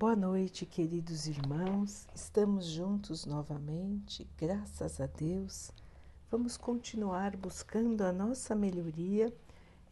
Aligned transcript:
Boa 0.00 0.16
noite, 0.16 0.64
queridos 0.64 1.26
irmãos. 1.26 2.08
Estamos 2.14 2.64
juntos 2.64 3.26
novamente, 3.26 4.26
graças 4.34 4.98
a 4.98 5.04
Deus. 5.04 5.70
Vamos 6.30 6.56
continuar 6.56 7.36
buscando 7.36 8.00
a 8.00 8.10
nossa 8.10 8.54
melhoria, 8.54 9.30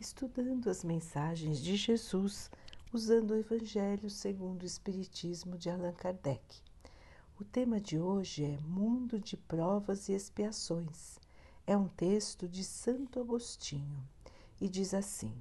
estudando 0.00 0.71
as 0.71 0.82
mensagens 0.82 1.60
de 1.60 1.76
Jesus, 1.76 2.50
usando 2.90 3.32
o 3.32 3.36
Evangelho 3.36 4.08
segundo 4.08 4.62
o 4.62 4.64
Espiritismo 4.64 5.58
de 5.58 5.68
Allan 5.68 5.93
Kardec. 5.93 6.62
O 7.38 7.45
tema 7.45 7.79
de 7.79 7.98
hoje 7.98 8.46
é 8.46 8.56
Mundo 8.66 9.20
de 9.20 9.36
Provas 9.36 10.09
e 10.09 10.14
Expiações. 10.14 11.18
É 11.66 11.77
um 11.77 11.86
texto 11.86 12.48
de 12.48 12.64
Santo 12.64 13.20
Agostinho 13.20 14.02
e 14.59 14.70
diz 14.70 14.95
assim: 14.95 15.34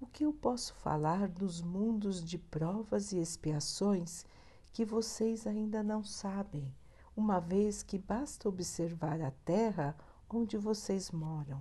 o 0.00 0.06
que 0.06 0.24
eu 0.24 0.32
posso 0.32 0.74
falar 0.76 1.28
dos 1.28 1.60
mundos 1.60 2.24
de 2.24 2.38
provas 2.38 3.12
e 3.12 3.18
expiações 3.18 4.24
que 4.72 4.82
vocês 4.82 5.46
ainda 5.46 5.82
não 5.82 6.02
sabem, 6.02 6.74
uma 7.14 7.38
vez 7.38 7.82
que 7.82 7.98
basta 7.98 8.48
observar 8.48 9.20
a 9.20 9.30
terra 9.44 9.94
onde 10.28 10.56
vocês 10.56 11.10
moram? 11.10 11.60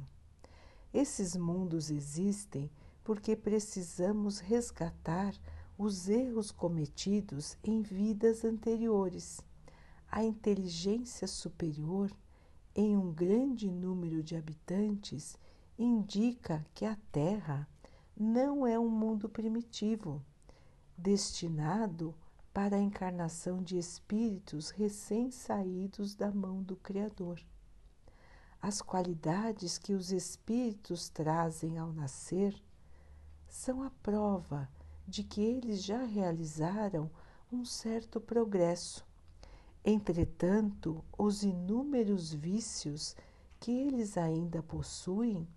Esses 0.94 1.36
mundos 1.36 1.92
existem 1.92 2.72
porque 3.04 3.36
precisamos 3.36 4.40
resgatar 4.40 5.36
os 5.78 6.08
erros 6.08 6.50
cometidos 6.50 7.58
em 7.62 7.82
vidas 7.82 8.46
anteriores. 8.46 9.42
A 10.10 10.24
inteligência 10.24 11.28
superior, 11.28 12.10
em 12.74 12.96
um 12.96 13.12
grande 13.12 13.70
número 13.70 14.24
de 14.24 14.36
habitantes, 14.36 15.38
indica 15.78 16.66
que 16.74 16.86
a 16.86 16.98
Terra 17.12 17.68
não 18.20 18.68
é 18.68 18.78
um 18.78 18.90
mundo 18.90 19.30
primitivo, 19.30 20.22
destinado 20.98 22.14
para 22.54 22.76
a 22.76 22.82
encarnação 22.82 23.64
de 23.64 23.78
espíritos 23.78 24.72
recém-saídos 24.72 26.16
da 26.16 26.30
mão 26.30 26.62
do 26.62 26.76
Criador. 26.76 27.40
As 28.62 28.82
qualidades 28.82 29.78
que 29.78 29.94
os 29.94 30.12
espíritos 30.12 31.08
trazem 31.08 31.78
ao 31.78 31.94
nascer 31.94 32.62
são 33.48 33.82
a 33.82 33.90
prova 33.90 34.70
de 35.08 35.24
que 35.24 35.42
eles 35.42 35.82
já 35.82 36.04
realizaram 36.04 37.10
um 37.50 37.64
certo 37.64 38.20
progresso. 38.20 39.08
Entretanto, 39.84 41.06
os 41.18 41.42
inúmeros 41.44 42.34
vícios 42.34 43.16
que 43.62 43.72
eles 43.72 44.18
ainda 44.18 44.62
possuem 44.62 45.48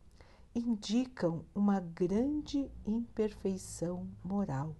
indicam 0.54 1.44
uma 1.54 1.80
grande 1.80 2.70
imperfeição 2.86 4.06
moral. 4.22 4.76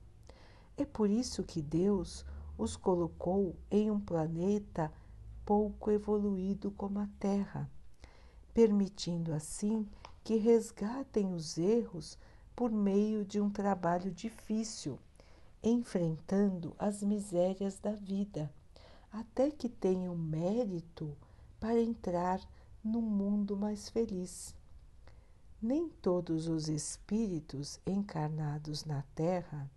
É 0.76 0.84
por 0.84 1.08
isso 1.08 1.42
que 1.42 1.62
Deus 1.62 2.26
os 2.58 2.76
colocou 2.76 3.56
em 3.70 3.90
um 3.90 3.98
planeta 3.98 4.92
pouco 5.46 5.90
evoluído 5.90 6.70
como 6.72 6.98
a 6.98 7.08
Terra, 7.18 7.70
permitindo 8.52 9.32
assim 9.32 9.88
que 10.22 10.36
resgatem 10.36 11.32
os 11.32 11.56
erros 11.56 12.18
por 12.54 12.70
meio 12.70 13.24
de 13.24 13.40
um 13.40 13.48
trabalho 13.48 14.10
difícil, 14.10 14.98
enfrentando 15.62 16.74
as 16.78 17.02
misérias 17.02 17.78
da 17.78 17.92
vida, 17.92 18.52
até 19.10 19.50
que 19.50 19.70
tenham 19.70 20.14
mérito 20.14 21.16
para 21.58 21.80
entrar 21.80 22.40
num 22.84 23.00
mundo 23.00 23.56
mais 23.56 23.88
feliz. 23.88 24.54
Nem 25.64 25.88
todos 25.88 26.48
os 26.48 26.68
espíritos 26.68 27.78
encarnados 27.86 28.84
na 28.84 29.02
Terra 29.14 29.70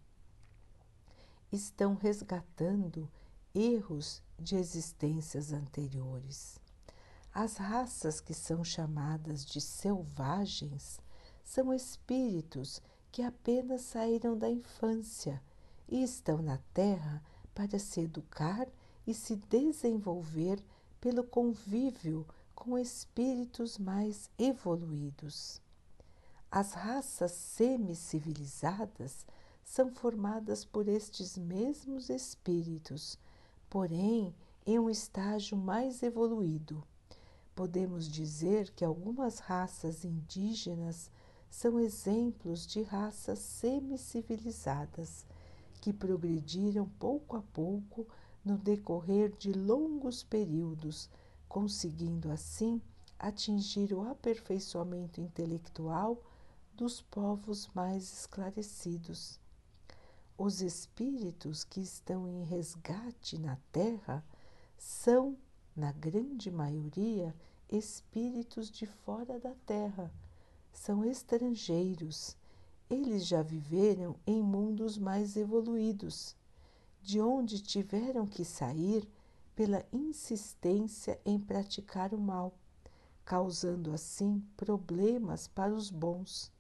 estão 1.52 1.94
resgatando 1.94 3.08
erros 3.54 4.20
de 4.40 4.56
existências 4.56 5.54
anteriores. 5.54 6.60
As 7.32 7.58
raças 7.58 8.20
que 8.20 8.34
são 8.34 8.64
chamadas 8.64 9.46
de 9.46 9.62
selvagens 9.62 11.00
são 11.44 11.72
espíritos 11.72 12.82
que 13.12 13.22
apenas 13.22 13.82
saíram 13.82 14.36
da 14.36 14.50
infância 14.50 15.40
e 15.88 16.02
estão 16.02 16.42
na 16.42 16.58
Terra 16.74 17.22
para 17.54 17.78
se 17.78 18.02
educar 18.02 18.68
e 19.06 19.14
se 19.14 19.36
desenvolver 19.36 20.60
pelo 21.00 21.24
convívio 21.24 22.26
com 22.56 22.76
espíritos 22.76 23.78
mais 23.78 24.32
evoluídos. 24.40 25.64
As 26.58 26.72
raças 26.72 27.34
semi-civilizadas 27.34 29.26
são 29.62 29.92
formadas 29.92 30.64
por 30.64 30.88
estes 30.88 31.38
mesmos 31.38 32.10
espíritos, 32.10 33.20
porém 33.70 34.34
em 34.66 34.80
um 34.80 34.90
estágio 34.90 35.58
mais 35.58 36.02
evoluído. 36.02 36.82
Podemos 37.54 38.08
dizer 38.08 38.72
que 38.72 38.86
algumas 38.86 39.40
raças 39.40 40.06
indígenas 40.06 41.12
são 41.50 41.78
exemplos 41.78 42.66
de 42.66 42.84
raças 42.84 43.40
semi-civilizadas 43.40 45.26
que 45.82 45.92
progrediram 45.92 46.88
pouco 46.98 47.36
a 47.36 47.42
pouco 47.42 48.08
no 48.46 48.58
decorrer 48.58 49.30
de 49.38 49.52
longos 49.52 50.24
períodos, 50.24 51.10
conseguindo 51.50 52.32
assim 52.32 52.82
atingir 53.20 53.94
o 53.94 54.10
aperfeiçoamento 54.10 55.20
intelectual 55.20 56.18
dos 56.76 57.02
povos 57.02 57.70
mais 57.74 58.04
esclarecidos. 58.12 59.40
Os 60.38 60.62
espíritos 60.62 61.64
que 61.64 61.80
estão 61.80 62.28
em 62.28 62.44
resgate 62.44 63.40
na 63.40 63.58
Terra 63.72 64.22
são, 64.78 65.38
na 65.74 65.94
grande 65.94 66.52
maioria, 66.52 67.34
espíritos 67.70 68.70
de 68.70 68.86
fora 68.86 69.40
da 69.40 69.56
Terra, 69.66 70.12
são 70.74 71.06
estrangeiros. 71.06 72.36
Eles 72.90 73.26
já 73.26 73.42
viveram 73.42 74.18
em 74.28 74.44
mundos 74.44 74.98
mais 74.98 75.38
evoluídos, 75.38 76.36
de 77.02 77.22
onde 77.22 77.62
tiveram 77.62 78.28
que 78.28 78.44
sair 78.44 79.10
pela 79.56 79.86
insistência 79.94 81.22
em 81.26 81.40
praticar 81.40 82.14
o 82.14 82.20
mal, 82.20 82.54
causando 83.24 83.94
assim 83.94 84.44
problemas 84.58 85.48
para 85.48 85.74
os 85.74 85.90
bons 85.90 86.54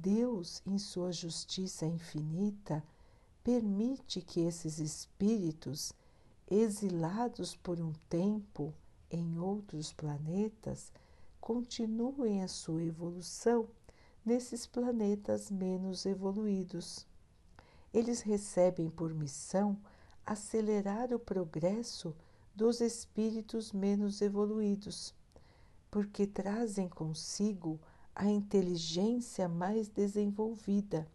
Deus, 0.00 0.62
em 0.66 0.78
sua 0.78 1.10
justiça 1.12 1.86
infinita, 1.86 2.82
permite 3.42 4.20
que 4.20 4.40
esses 4.40 4.78
espíritos, 4.78 5.92
exilados 6.50 7.56
por 7.56 7.80
um 7.80 7.92
tempo 8.08 8.74
em 9.10 9.38
outros 9.38 9.92
planetas, 9.92 10.92
continuem 11.40 12.42
a 12.42 12.48
sua 12.48 12.82
evolução 12.82 13.68
nesses 14.24 14.66
planetas 14.66 15.50
menos 15.50 16.04
evoluídos. 16.04 17.06
Eles 17.94 18.20
recebem 18.20 18.90
por 18.90 19.14
missão 19.14 19.78
acelerar 20.24 21.12
o 21.14 21.18
progresso 21.18 22.14
dos 22.54 22.80
espíritos 22.80 23.72
menos 23.72 24.20
evoluídos, 24.20 25.14
porque 25.90 26.26
trazem 26.26 26.88
consigo 26.88 27.80
a 28.18 28.30
inteligência 28.30 29.46
mais 29.46 29.88
desenvolvida 29.88 31.06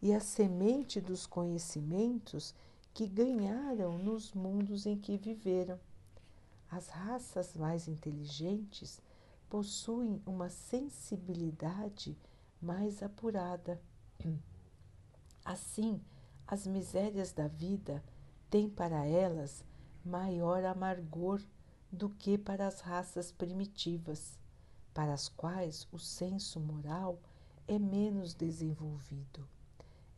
e 0.00 0.14
a 0.14 0.18
semente 0.18 0.98
dos 0.98 1.26
conhecimentos 1.26 2.54
que 2.94 3.06
ganharam 3.06 3.98
nos 3.98 4.32
mundos 4.32 4.86
em 4.86 4.96
que 4.96 5.18
viveram. 5.18 5.78
As 6.70 6.88
raças 6.88 7.54
mais 7.54 7.86
inteligentes 7.86 8.98
possuem 9.50 10.22
uma 10.24 10.48
sensibilidade 10.48 12.16
mais 12.62 13.02
apurada. 13.02 13.78
Assim, 15.44 16.00
as 16.46 16.66
misérias 16.66 17.30
da 17.30 17.46
vida 17.46 18.02
têm 18.48 18.70
para 18.70 19.04
elas 19.04 19.62
maior 20.02 20.64
amargor 20.64 21.42
do 21.92 22.08
que 22.08 22.38
para 22.38 22.66
as 22.66 22.80
raças 22.80 23.30
primitivas 23.30 24.37
para 24.98 25.12
as 25.12 25.28
quais 25.28 25.86
o 25.92 25.98
senso 26.00 26.58
moral 26.58 27.20
é 27.68 27.78
menos 27.78 28.34
desenvolvido. 28.34 29.46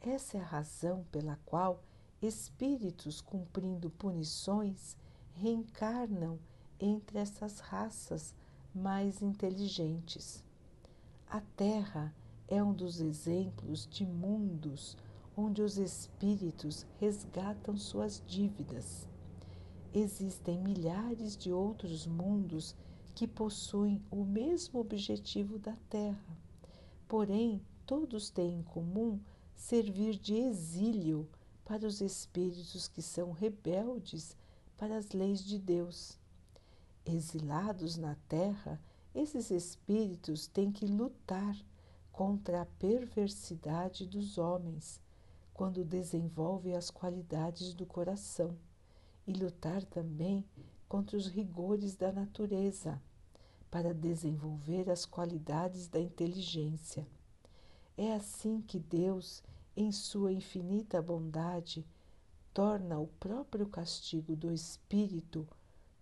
Essa 0.00 0.38
é 0.38 0.40
a 0.40 0.44
razão 0.44 1.04
pela 1.12 1.38
qual 1.44 1.82
espíritos 2.22 3.20
cumprindo 3.20 3.90
punições 3.90 4.96
reencarnam 5.34 6.38
entre 6.80 7.18
essas 7.18 7.58
raças 7.58 8.34
mais 8.74 9.20
inteligentes. 9.20 10.42
A 11.28 11.42
Terra 11.58 12.14
é 12.48 12.62
um 12.64 12.72
dos 12.72 13.02
exemplos 13.02 13.86
de 13.86 14.06
mundos 14.06 14.96
onde 15.36 15.60
os 15.60 15.76
espíritos 15.76 16.86
resgatam 16.98 17.76
suas 17.76 18.22
dívidas. 18.26 19.06
Existem 19.92 20.58
milhares 20.58 21.36
de 21.36 21.52
outros 21.52 22.06
mundos 22.06 22.74
que 23.14 23.26
possuem 23.26 24.02
o 24.10 24.24
mesmo 24.24 24.80
objetivo 24.80 25.58
da 25.58 25.76
Terra. 25.88 26.38
Porém, 27.06 27.60
todos 27.86 28.30
têm 28.30 28.58
em 28.58 28.62
comum 28.62 29.20
servir 29.54 30.16
de 30.16 30.34
exílio 30.34 31.28
para 31.64 31.86
os 31.86 32.00
espíritos 32.00 32.88
que 32.88 33.02
são 33.02 33.32
rebeldes 33.32 34.36
para 34.76 34.96
as 34.96 35.10
leis 35.10 35.44
de 35.44 35.58
Deus. 35.58 36.18
Exilados 37.04 37.96
na 37.96 38.16
terra, 38.28 38.80
esses 39.14 39.50
espíritos 39.50 40.46
têm 40.46 40.70
que 40.70 40.86
lutar 40.86 41.56
contra 42.12 42.62
a 42.62 42.66
perversidade 42.66 44.06
dos 44.06 44.38
homens 44.38 45.00
quando 45.52 45.84
desenvolve 45.84 46.74
as 46.74 46.90
qualidades 46.90 47.74
do 47.74 47.84
coração 47.84 48.56
e 49.26 49.32
lutar 49.32 49.84
também 49.84 50.44
contra 50.90 51.16
os 51.16 51.28
rigores 51.28 51.94
da 51.94 52.10
natureza 52.10 53.00
para 53.70 53.94
desenvolver 53.94 54.90
as 54.90 55.06
qualidades 55.06 55.87
da 55.87 56.00
inteligência. 56.00 57.06
É 57.96 58.12
assim 58.12 58.60
que 58.60 58.81
Deus, 58.81 59.40
em 59.76 59.92
sua 59.92 60.32
infinita 60.32 61.00
bondade, 61.00 61.87
torna 62.52 62.98
o 62.98 63.06
próprio 63.06 63.69
castigo 63.69 64.34
do 64.34 64.52
espírito 64.52 65.46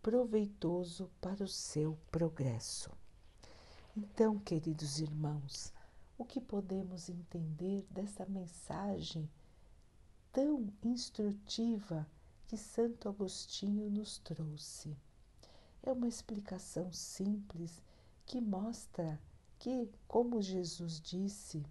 proveitoso 0.00 1.10
para 1.20 1.44
o 1.44 1.48
seu 1.48 1.98
progresso. 2.10 2.90
Então, 3.94 4.38
queridos 4.38 5.00
irmãos, 5.00 5.70
o 6.16 6.24
que 6.24 6.40
podemos 6.40 7.10
entender 7.10 7.86
dessa 7.90 8.24
mensagem 8.24 9.28
tão 10.32 10.72
instrutiva 10.82 12.06
que 12.48 12.56
Santo 12.56 13.10
Agostinho 13.10 13.90
nos 13.90 14.16
trouxe? 14.16 14.96
É 15.82 15.92
uma 15.92 16.08
explicação 16.08 16.90
simples 16.90 17.82
que 18.24 18.40
mostra 18.40 19.20
que, 19.58 19.90
como 20.06 20.40
Jesus 20.40 20.98
disse, 20.98 21.62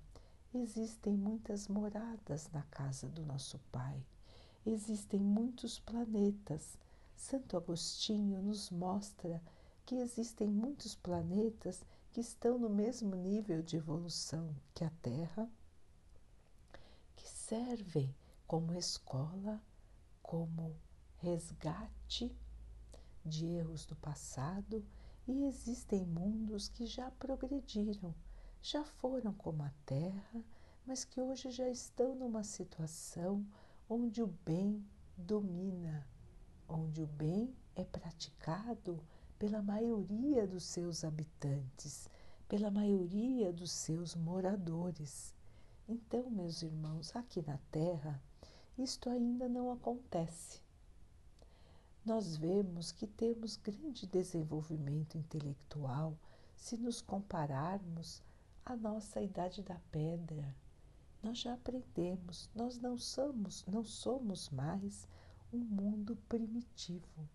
existem 0.53 1.17
muitas 1.17 1.67
moradas 1.67 2.47
na 2.51 2.61
casa 2.61 3.09
do 3.09 3.25
nosso 3.25 3.57
Pai, 3.71 4.05
existem 4.63 5.19
muitos 5.19 5.79
planetas. 5.79 6.77
Santo 7.15 7.57
Agostinho 7.57 8.39
nos 8.43 8.69
mostra 8.69 9.41
que 9.83 9.95
existem 9.95 10.47
muitos 10.47 10.93
planetas 10.93 11.83
que 12.11 12.21
estão 12.21 12.59
no 12.59 12.69
mesmo 12.69 13.15
nível 13.15 13.63
de 13.63 13.77
evolução 13.77 14.55
que 14.75 14.83
a 14.83 14.91
Terra, 15.01 15.49
que 17.15 17.27
servem 17.27 18.13
como 18.45 18.75
escola, 18.75 19.59
como 20.27 20.75
resgate 21.15 22.35
de 23.25 23.45
erros 23.45 23.85
do 23.85 23.95
passado, 23.95 24.85
e 25.25 25.45
existem 25.45 26.05
mundos 26.05 26.67
que 26.67 26.85
já 26.85 27.09
progrediram, 27.11 28.13
já 28.61 28.83
foram 28.83 29.33
como 29.33 29.63
a 29.63 29.71
Terra, 29.85 30.43
mas 30.85 31.05
que 31.05 31.19
hoje 31.21 31.49
já 31.49 31.69
estão 31.69 32.13
numa 32.13 32.43
situação 32.43 33.45
onde 33.89 34.21
o 34.21 34.27
bem 34.27 34.85
domina, 35.17 36.05
onde 36.67 37.01
o 37.01 37.07
bem 37.07 37.55
é 37.73 37.85
praticado 37.85 39.01
pela 39.39 39.61
maioria 39.61 40.45
dos 40.45 40.65
seus 40.65 41.05
habitantes, 41.05 42.09
pela 42.49 42.69
maioria 42.69 43.53
dos 43.53 43.71
seus 43.71 44.13
moradores. 44.13 45.33
Então, 45.87 46.29
meus 46.29 46.61
irmãos, 46.61 47.15
aqui 47.15 47.41
na 47.41 47.57
Terra, 47.71 48.21
isto 48.77 49.09
ainda 49.09 49.49
não 49.49 49.71
acontece. 49.71 50.61
Nós 52.05 52.37
vemos 52.37 52.91
que 52.91 53.07
temos 53.07 53.57
grande 53.57 54.05
desenvolvimento 54.07 55.17
intelectual 55.17 56.17
se 56.55 56.77
nos 56.77 57.01
compararmos 57.01 58.21
à 58.63 58.75
nossa 58.75 59.21
idade 59.21 59.61
da 59.63 59.79
pedra. 59.91 60.55
Nós 61.23 61.39
já 61.39 61.53
aprendemos, 61.53 62.49
nós 62.55 62.79
não 62.79 62.97
somos, 62.97 63.65
não 63.65 63.83
somos 63.83 64.49
mais 64.49 65.07
um 65.51 65.57
mundo 65.57 66.15
primitivo. 66.29 67.27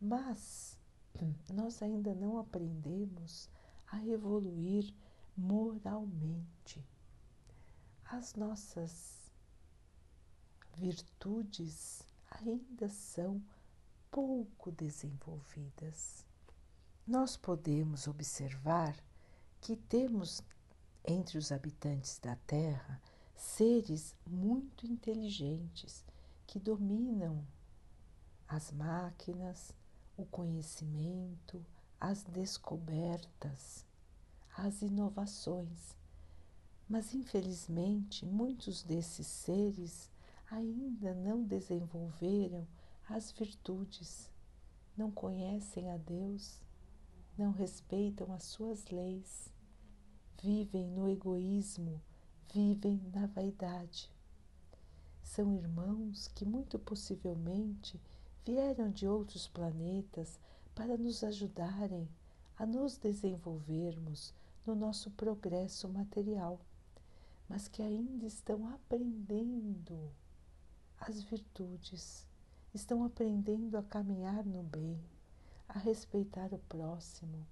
Mas 0.00 0.78
nós 1.52 1.82
ainda 1.82 2.14
não 2.14 2.38
aprendemos 2.38 3.50
a 3.88 4.04
evoluir 4.06 4.94
moralmente. 5.36 6.82
As 8.04 8.34
nossas 8.34 9.21
virtudes 10.76 12.02
ainda 12.30 12.88
são 12.88 13.42
pouco 14.10 14.70
desenvolvidas. 14.70 16.24
Nós 17.06 17.36
podemos 17.36 18.06
observar 18.06 18.96
que 19.60 19.76
temos 19.76 20.42
entre 21.04 21.38
os 21.38 21.50
habitantes 21.50 22.18
da 22.18 22.36
Terra 22.36 23.00
seres 23.34 24.14
muito 24.26 24.86
inteligentes 24.86 26.04
que 26.46 26.60
dominam 26.60 27.44
as 28.46 28.70
máquinas, 28.70 29.72
o 30.16 30.24
conhecimento, 30.26 31.64
as 31.98 32.22
descobertas, 32.22 33.86
as 34.56 34.82
inovações. 34.82 35.96
Mas, 36.88 37.14
infelizmente, 37.14 38.26
muitos 38.26 38.82
desses 38.82 39.26
seres 39.26 40.10
ainda 40.52 41.14
não 41.14 41.42
desenvolveram 41.42 42.68
as 43.08 43.32
virtudes, 43.32 44.30
não 44.94 45.10
conhecem 45.10 45.90
a 45.90 45.96
Deus, 45.96 46.60
não 47.38 47.52
respeitam 47.52 48.30
as 48.34 48.42
suas 48.44 48.90
leis, 48.90 49.50
vivem 50.42 50.86
no 50.88 51.08
egoísmo, 51.08 52.02
vivem 52.52 53.00
na 53.14 53.26
vaidade. 53.26 54.12
São 55.22 55.54
irmãos 55.54 56.28
que 56.28 56.44
muito 56.44 56.78
possivelmente 56.78 57.98
vieram 58.44 58.90
de 58.90 59.08
outros 59.08 59.48
planetas 59.48 60.38
para 60.74 60.98
nos 60.98 61.24
ajudarem 61.24 62.06
a 62.58 62.66
nos 62.66 62.98
desenvolvermos 62.98 64.34
no 64.66 64.74
nosso 64.74 65.10
progresso 65.12 65.88
material, 65.88 66.60
mas 67.48 67.68
que 67.68 67.80
ainda 67.80 68.26
estão 68.26 68.68
aprendendo 68.68 70.12
as 71.04 71.20
virtudes, 71.20 72.24
estão 72.72 73.02
aprendendo 73.02 73.76
a 73.76 73.82
caminhar 73.82 74.44
no 74.46 74.62
bem, 74.62 74.96
a 75.68 75.76
respeitar 75.76 76.54
o 76.54 76.58
próximo, 76.58 77.44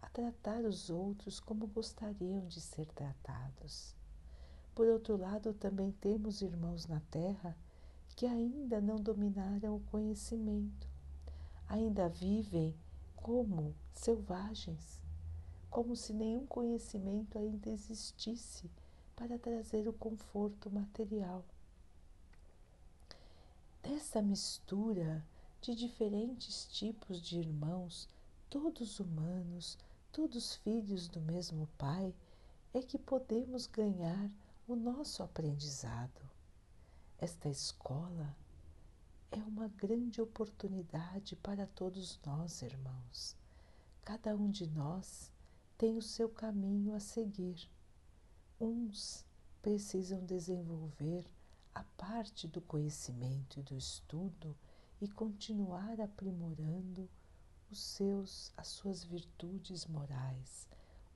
a 0.00 0.08
tratar 0.08 0.64
os 0.64 0.88
outros 0.88 1.38
como 1.40 1.66
gostariam 1.66 2.46
de 2.46 2.58
ser 2.62 2.86
tratados. 2.86 3.94
Por 4.74 4.88
outro 4.88 5.18
lado, 5.18 5.52
também 5.52 5.92
temos 6.00 6.40
irmãos 6.40 6.86
na 6.86 7.00
Terra 7.10 7.54
que 8.16 8.24
ainda 8.24 8.80
não 8.80 8.96
dominaram 8.96 9.76
o 9.76 9.80
conhecimento, 9.80 10.88
ainda 11.68 12.08
vivem 12.08 12.74
como 13.14 13.74
selvagens, 13.92 15.02
como 15.68 15.94
se 15.94 16.14
nenhum 16.14 16.46
conhecimento 16.46 17.36
ainda 17.36 17.68
existisse 17.68 18.70
para 19.14 19.38
trazer 19.38 19.86
o 19.86 19.92
conforto 19.92 20.70
material. 20.70 21.44
Dessa 23.82 24.20
mistura 24.20 25.24
de 25.60 25.74
diferentes 25.74 26.66
tipos 26.66 27.20
de 27.20 27.38
irmãos, 27.38 28.08
todos 28.50 29.00
humanos, 29.00 29.78
todos 30.12 30.56
filhos 30.56 31.08
do 31.08 31.20
mesmo 31.20 31.68
Pai, 31.78 32.14
é 32.74 32.82
que 32.82 32.98
podemos 32.98 33.66
ganhar 33.66 34.30
o 34.66 34.76
nosso 34.76 35.22
aprendizado. 35.22 36.20
Esta 37.18 37.48
escola 37.48 38.36
é 39.30 39.38
uma 39.38 39.68
grande 39.68 40.20
oportunidade 40.20 41.36
para 41.36 41.66
todos 41.66 42.18
nós, 42.24 42.62
irmãos. 42.62 43.36
Cada 44.04 44.36
um 44.36 44.50
de 44.50 44.66
nós 44.66 45.32
tem 45.76 45.96
o 45.96 46.02
seu 46.02 46.28
caminho 46.28 46.94
a 46.94 47.00
seguir. 47.00 47.70
Uns 48.60 49.24
precisam 49.62 50.24
desenvolver 50.24 51.24
a 51.74 51.82
parte 51.96 52.46
do 52.46 52.60
conhecimento 52.60 53.58
e 53.58 53.62
do 53.62 53.76
estudo 53.76 54.56
e 55.00 55.08
continuar 55.08 56.00
aprimorando 56.00 57.08
os 57.70 57.80
seus 57.80 58.52
as 58.56 58.68
suas 58.68 59.04
virtudes 59.04 59.86
morais. 59.86 60.68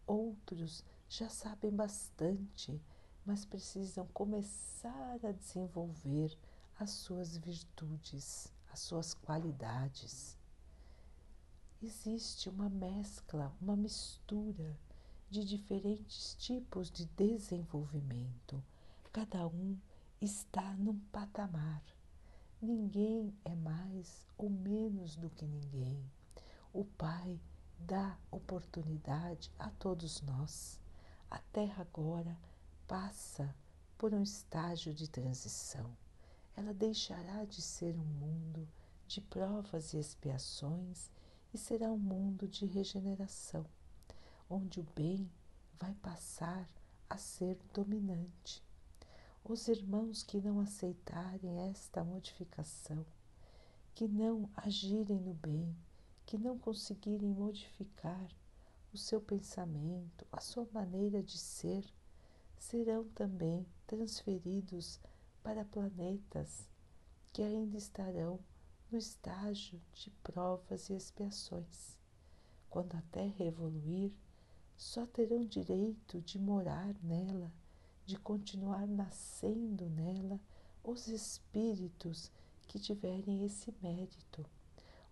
Outros 0.07 0.85
já 1.09 1.29
sabem 1.29 1.71
bastante 1.71 2.81
mas 3.25 3.45
precisam 3.45 4.07
começar 4.09 5.19
a 5.25 5.33
desenvolver 5.33 6.37
as 6.79 6.91
suas 6.91 7.37
virtudes, 7.37 8.53
as 8.73 8.81
suas 8.81 9.15
qualidades. 9.15 10.37
Existe 11.81 12.49
uma 12.49 12.69
mescla, 12.69 13.55
uma 13.61 13.77
mistura 13.77 14.77
de 15.31 15.45
diferentes 15.45 16.35
tipos 16.35 16.91
de 16.91 17.07
desenvolvimento. 17.07 18.63
Cada 19.13 19.47
um 19.47 19.79
está 20.25 20.75
num 20.75 20.99
patamar. 21.11 21.83
Ninguém 22.61 23.35
é 23.45 23.57
mais 23.57 24.25
ou 24.39 24.49
menos 24.49 25.17
do 25.17 25.29
que 25.29 25.45
ninguém. 25.45 26.01
O 26.73 26.85
Pai 26.85 27.41
dá 27.77 28.17
oportunidade 28.31 29.51
a 29.59 29.69
todos 29.71 30.23
nós. 30.23 30.81
A 31.29 31.39
Terra 31.53 31.83
agora 31.83 32.39
passa 32.87 33.53
por 33.99 34.15
um 34.15 34.23
estágio 34.23 34.95
de 34.95 35.09
transição. 35.09 35.91
ela 36.57 36.75
deixará 36.75 37.45
de 37.47 37.63
ser 37.63 37.97
um 37.99 38.05
mundo 38.05 38.69
de 39.09 39.21
provas 39.23 39.95
e 39.95 39.99
expiações 39.99 41.11
e 41.53 41.59
será 41.59 41.91
um 41.91 41.99
mundo 41.99 42.47
de 42.47 42.67
regeneração, 42.67 43.65
onde 44.49 44.79
o 44.79 44.87
bem 44.95 45.31
vai 45.79 45.95
passar 45.95 46.69
a 47.09 47.17
ser 47.17 47.59
dominante. 47.73 48.63
Os 49.45 49.67
irmãos 49.67 50.23
que 50.23 50.41
não 50.41 50.61
aceitarem 50.61 51.69
esta 51.69 52.05
modificação, 52.05 53.05
que 53.93 54.07
não 54.07 54.49
agirem 54.57 55.19
no 55.19 55.35
bem, 55.35 55.77
que 56.25 56.39
não 56.39 56.57
conseguirem 56.57 57.35
modificar 57.35 58.29
o 58.95 58.97
seu 58.97 59.21
pensamento, 59.21 60.25
a 60.31 60.41
sua 60.41 60.65
maneira 60.73 61.21
de 61.25 61.37
ser, 61.37 61.85
serão 62.57 63.05
também 63.09 63.67
transferidos 63.85 65.01
para 65.43 65.65
planetas 65.65 66.69
que 67.33 67.43
ainda 67.43 67.77
estarão 67.77 68.39
no 68.93 68.97
estágio 68.97 69.83
de 69.93 70.09
provas 70.23 70.89
e 70.89 70.95
expiações. 70.95 71.99
Quando 72.71 72.95
a 72.95 73.03
Terra 73.11 73.45
evoluir, 73.45 74.13
só 74.77 75.05
terão 75.05 75.45
direito 75.45 76.21
de 76.21 76.39
morar 76.39 76.95
nela, 77.03 77.53
de 78.05 78.19
continuar 78.19 78.87
nascendo 78.87 79.89
nela, 79.91 80.41
os 80.83 81.07
espíritos 81.07 82.31
que 82.67 82.79
tiverem 82.79 83.45
esse 83.45 83.73
mérito, 83.81 84.45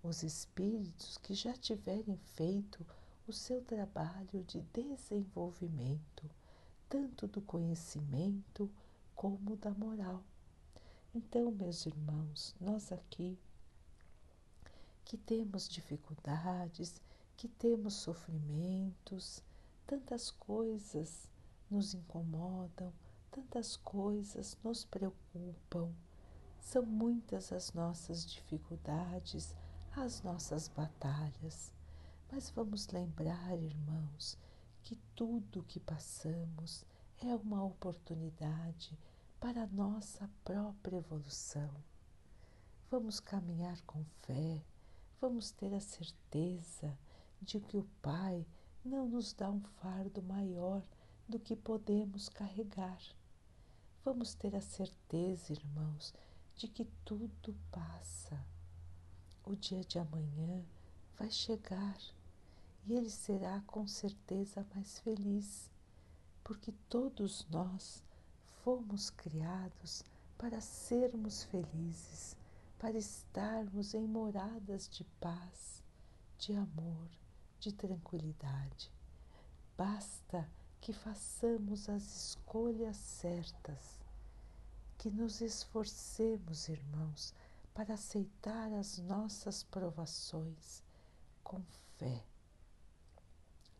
os 0.02 0.22
espíritos 0.22 1.16
que 1.18 1.34
já 1.34 1.52
tiverem 1.52 2.16
feito 2.34 2.84
o 3.26 3.32
seu 3.32 3.62
trabalho 3.62 4.42
de 4.44 4.60
desenvolvimento, 4.72 6.28
tanto 6.88 7.28
do 7.28 7.40
conhecimento 7.40 8.68
como 9.14 9.56
da 9.56 9.70
moral. 9.70 10.24
Então, 11.14 11.50
meus 11.52 11.86
irmãos, 11.86 12.54
nós 12.60 12.90
aqui 12.90 13.38
que 15.04 15.16
temos 15.16 15.68
dificuldades, 15.68 17.00
que 17.36 17.48
temos 17.48 17.94
sofrimentos, 17.94 19.42
tantas 19.86 20.30
coisas 20.30 21.29
nos 21.70 21.94
incomodam, 21.94 22.92
tantas 23.30 23.76
coisas 23.76 24.58
nos 24.62 24.84
preocupam. 24.84 25.92
São 26.60 26.84
muitas 26.84 27.52
as 27.52 27.72
nossas 27.72 28.26
dificuldades, 28.26 29.54
as 29.96 30.22
nossas 30.22 30.68
batalhas. 30.68 31.72
Mas 32.30 32.50
vamos 32.50 32.88
lembrar, 32.88 33.56
irmãos, 33.58 34.38
que 34.82 34.96
tudo 35.14 35.64
que 35.64 35.80
passamos 35.80 36.84
é 37.18 37.34
uma 37.34 37.64
oportunidade 37.64 38.98
para 39.38 39.62
a 39.62 39.66
nossa 39.66 40.28
própria 40.44 40.96
evolução. 40.96 41.70
Vamos 42.90 43.20
caminhar 43.20 43.80
com 43.82 44.04
fé, 44.22 44.62
vamos 45.20 45.50
ter 45.50 45.72
a 45.74 45.80
certeza 45.80 46.98
de 47.40 47.60
que 47.60 47.76
o 47.76 47.88
Pai 48.02 48.46
não 48.84 49.06
nos 49.08 49.32
dá 49.32 49.50
um 49.50 49.60
fardo 49.60 50.22
maior 50.22 50.82
do 51.30 51.38
que 51.38 51.56
podemos 51.56 52.28
carregar. 52.28 53.00
Vamos 54.04 54.34
ter 54.34 54.54
a 54.54 54.60
certeza, 54.60 55.52
irmãos, 55.52 56.12
de 56.56 56.68
que 56.68 56.84
tudo 57.04 57.56
passa. 57.70 58.38
O 59.44 59.56
dia 59.56 59.82
de 59.82 59.98
amanhã 59.98 60.62
vai 61.16 61.30
chegar 61.30 61.98
e 62.86 62.92
ele 62.94 63.10
será 63.10 63.62
com 63.66 63.86
certeza 63.86 64.66
mais 64.74 64.98
feliz, 64.98 65.70
porque 66.44 66.72
todos 66.88 67.46
nós 67.48 68.04
fomos 68.62 69.08
criados 69.08 70.04
para 70.36 70.60
sermos 70.60 71.44
felizes 71.44 72.36
para 72.80 72.96
estarmos 72.96 73.92
em 73.92 74.06
moradas 74.06 74.88
de 74.88 75.04
paz, 75.20 75.84
de 76.38 76.54
amor, 76.54 77.10
de 77.58 77.74
tranquilidade. 77.74 78.90
Basta 79.76 80.48
que 80.80 80.92
façamos 80.92 81.88
as 81.88 82.02
escolhas 82.02 82.96
certas, 82.96 84.00
que 84.96 85.10
nos 85.10 85.40
esforcemos, 85.40 86.68
irmãos, 86.68 87.34
para 87.74 87.94
aceitar 87.94 88.72
as 88.72 88.98
nossas 88.98 89.62
provações 89.62 90.82
com 91.42 91.62
fé, 91.98 92.24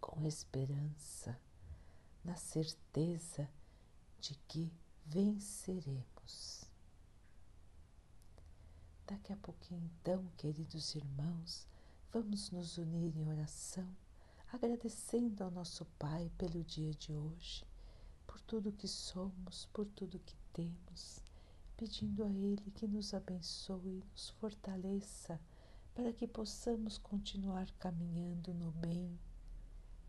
com 0.00 0.26
esperança, 0.26 1.38
na 2.24 2.36
certeza 2.36 3.48
de 4.20 4.34
que 4.46 4.72
venceremos. 5.06 6.64
Daqui 9.06 9.32
a 9.32 9.36
pouquinho, 9.36 9.90
então, 10.00 10.24
queridos 10.36 10.94
irmãos, 10.94 11.66
vamos 12.12 12.50
nos 12.50 12.78
unir 12.78 13.16
em 13.16 13.28
oração, 13.28 13.88
agradecendo 14.52 15.44
ao 15.44 15.50
nosso 15.50 15.84
Pai 15.96 16.30
pelo 16.36 16.64
dia 16.64 16.92
de 16.92 17.12
hoje, 17.12 17.64
por 18.26 18.40
tudo 18.40 18.72
que 18.72 18.88
somos, 18.88 19.66
por 19.72 19.86
tudo 19.86 20.18
que 20.18 20.34
temos, 20.52 21.22
pedindo 21.76 22.24
a 22.24 22.28
Ele 22.28 22.70
que 22.74 22.88
nos 22.88 23.14
abençoe 23.14 24.02
nos 24.10 24.30
fortaleça 24.30 25.40
para 25.94 26.12
que 26.12 26.26
possamos 26.26 26.98
continuar 26.98 27.70
caminhando 27.78 28.52
no 28.52 28.72
bem, 28.72 29.16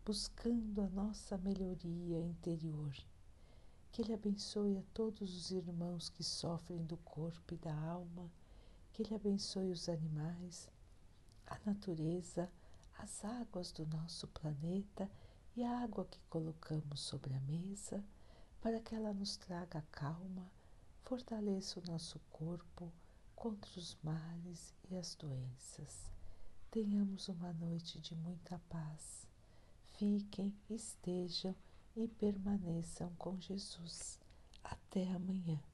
buscando 0.04 0.82
a 0.82 0.88
nossa 0.88 1.38
melhoria 1.38 2.20
interior. 2.20 2.92
Que 3.92 4.02
Ele 4.02 4.12
abençoe 4.12 4.76
a 4.76 4.82
todos 4.92 5.36
os 5.36 5.50
irmãos 5.52 6.08
que 6.08 6.24
sofrem 6.24 6.84
do 6.84 6.96
corpo 6.98 7.54
e 7.54 7.58
da 7.58 7.74
alma 7.74 8.28
que 8.92 9.02
Ele 9.02 9.14
abençoe 9.14 9.70
os 9.70 9.88
animais, 9.88 10.68
a 11.46 11.58
natureza, 11.64 12.50
as 12.98 13.24
águas 13.24 13.72
do 13.72 13.86
nosso 13.86 14.26
planeta 14.28 15.10
e 15.56 15.62
a 15.62 15.80
água 15.80 16.04
que 16.04 16.20
colocamos 16.30 17.00
sobre 17.00 17.34
a 17.34 17.40
mesa, 17.40 18.02
para 18.60 18.80
que 18.80 18.94
ela 18.94 19.12
nos 19.12 19.36
traga 19.36 19.84
calma, 19.90 20.50
fortaleça 21.02 21.80
o 21.80 21.90
nosso 21.90 22.18
corpo 22.30 22.92
contra 23.34 23.70
os 23.78 23.96
males 24.02 24.74
e 24.90 24.96
as 24.96 25.14
doenças. 25.14 26.10
Tenhamos 26.70 27.28
uma 27.28 27.52
noite 27.52 28.00
de 28.00 28.14
muita 28.14 28.58
paz. 28.70 29.26
Fiquem, 29.98 30.54
estejam 30.70 31.54
e 31.94 32.08
permaneçam 32.08 33.12
com 33.18 33.38
Jesus. 33.40 34.18
Até 34.64 35.10
amanhã. 35.12 35.71